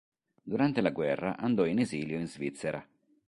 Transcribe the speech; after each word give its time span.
Durante 0.43 0.81
la 0.81 0.89
guerra 0.89 1.37
andò 1.37 1.63
in 1.67 1.77
esilio 1.77 2.17
in 2.17 2.25
Svizzera. 2.27 2.83